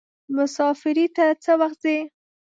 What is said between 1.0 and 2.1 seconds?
ته څه وخت ځئ.